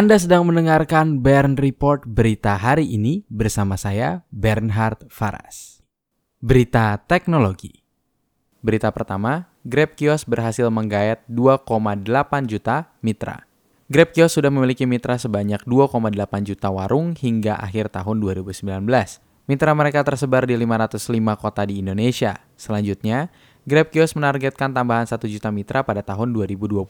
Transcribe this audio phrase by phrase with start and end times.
[0.00, 5.84] Anda sedang mendengarkan Bern Report berita hari ini bersama saya Bernhard Faras.
[6.40, 7.84] Berita teknologi.
[8.64, 12.08] Berita pertama, Grab Kios berhasil menggayat 2,8
[12.48, 13.44] juta mitra.
[13.92, 16.16] Grab Kios sudah memiliki mitra sebanyak 2,8
[16.48, 18.80] juta warung hingga akhir tahun 2019.
[19.52, 20.96] Mitra mereka tersebar di 505
[21.36, 22.40] kota di Indonesia.
[22.56, 23.28] Selanjutnya,
[23.68, 26.88] Grab Kios menargetkan tambahan 1 juta mitra pada tahun 2021.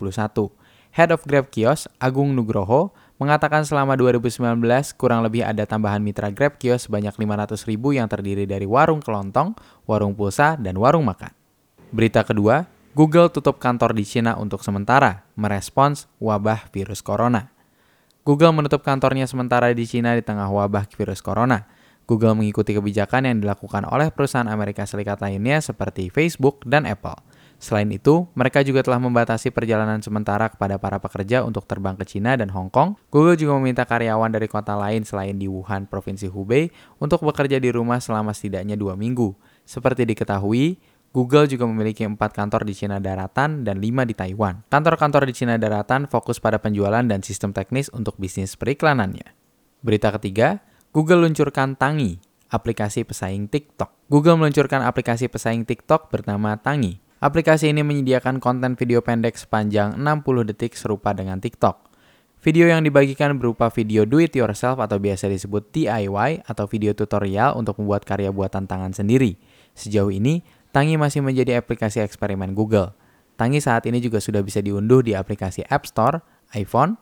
[0.91, 4.65] Head of Grab Kios, Agung Nugroho, mengatakan selama 2019
[4.97, 9.53] kurang lebih ada tambahan mitra Grab Kios sebanyak 500 ribu yang terdiri dari warung kelontong,
[9.85, 11.29] warung pulsa, dan warung makan.
[11.93, 12.65] Berita kedua,
[12.97, 17.53] Google tutup kantor di Cina untuk sementara, merespons wabah virus corona.
[18.25, 21.69] Google menutup kantornya sementara di Cina di tengah wabah virus corona.
[22.09, 27.21] Google mengikuti kebijakan yang dilakukan oleh perusahaan Amerika Serikat lainnya seperti Facebook dan Apple.
[27.61, 32.33] Selain itu, mereka juga telah membatasi perjalanan sementara kepada para pekerja untuk terbang ke Cina
[32.33, 32.97] dan Hong Kong.
[33.13, 37.69] Google juga meminta karyawan dari kota lain selain di Wuhan, Provinsi Hubei, untuk bekerja di
[37.69, 39.37] rumah selama setidaknya dua minggu.
[39.69, 40.81] Seperti diketahui,
[41.13, 44.65] Google juga memiliki empat kantor di Cina Daratan dan lima di Taiwan.
[44.73, 49.37] Kantor-kantor di Cina Daratan fokus pada penjualan dan sistem teknis untuk bisnis periklanannya.
[49.85, 50.65] Berita ketiga,
[50.97, 54.09] Google luncurkan Tangi, aplikasi pesaing TikTok.
[54.09, 57.10] Google meluncurkan aplikasi pesaing TikTok bernama Tangi.
[57.21, 61.93] Aplikasi ini menyediakan konten video pendek sepanjang 60 detik serupa dengan TikTok.
[62.41, 67.61] Video yang dibagikan berupa video do it yourself atau biasa disebut DIY atau video tutorial
[67.61, 69.37] untuk membuat karya buatan tangan sendiri.
[69.77, 72.95] Sejauh ini, Tangi masih menjadi aplikasi eksperimen Google.
[73.35, 76.23] Tangi saat ini juga sudah bisa diunduh di aplikasi App Store,
[76.55, 76.95] iPhone,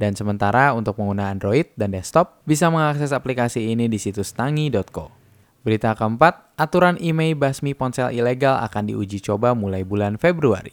[0.00, 5.19] dan sementara untuk pengguna Android dan desktop bisa mengakses aplikasi ini di situs tangi.co.
[5.60, 10.72] Berita keempat, aturan IMEI basmi ponsel ilegal akan diuji coba mulai bulan Februari.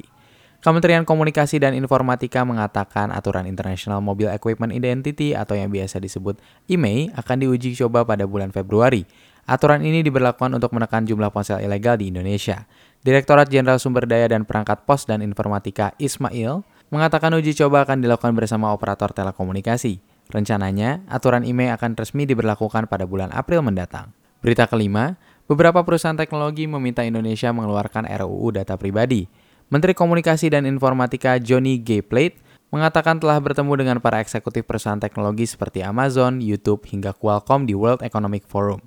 [0.57, 6.39] Kementerian Komunikasi dan Informatika mengatakan aturan International Mobile Equipment Identity atau yang biasa disebut
[6.72, 9.03] IMEI akan diuji coba pada bulan Februari.
[9.47, 12.67] Aturan ini diberlakukan untuk menekan jumlah ponsel ilegal di Indonesia.
[13.06, 18.33] Direktorat Jenderal Sumber Daya dan Perangkat Pos dan Informatika Ismail mengatakan uji coba akan dilakukan
[18.33, 20.01] bersama operator telekomunikasi.
[20.33, 24.16] Rencananya, aturan IMEI akan resmi diberlakukan pada bulan April mendatang.
[24.38, 25.18] Berita kelima,
[25.50, 29.25] beberapa perusahaan teknologi meminta Indonesia mengeluarkan RUU data pribadi.
[29.74, 32.06] Menteri Komunikasi dan Informatika Johnny G.
[32.06, 32.38] Plate
[32.70, 38.06] mengatakan telah bertemu dengan para eksekutif perusahaan teknologi seperti Amazon, YouTube, hingga Qualcomm di World
[38.06, 38.80] Economic Forum.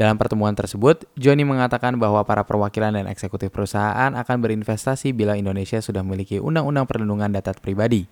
[0.00, 5.76] Dalam pertemuan tersebut, Johnny mengatakan bahwa para perwakilan dan eksekutif perusahaan akan berinvestasi bila Indonesia
[5.84, 8.08] sudah memiliki undang-undang perlindungan data pribadi.